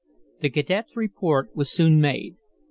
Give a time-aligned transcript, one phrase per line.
[0.39, 2.37] The cadet's report was soon made.